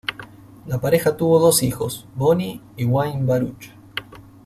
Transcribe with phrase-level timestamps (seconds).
[0.65, 3.69] La pareja tuvo dos hijos: Bonnie y Wayne Baruch.